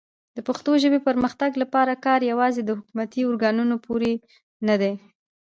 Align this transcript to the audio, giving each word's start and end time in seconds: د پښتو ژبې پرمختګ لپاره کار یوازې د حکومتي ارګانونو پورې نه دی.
د 0.35 0.37
پښتو 0.47 0.71
ژبې 0.83 0.99
پرمختګ 1.07 1.51
لپاره 1.63 1.93
کار 2.05 2.19
یوازې 2.31 2.61
د 2.63 2.69
حکومتي 2.77 3.21
ارګانونو 3.29 3.75
پورې 3.85 4.11
نه 4.67 4.75
دی. 4.81 4.93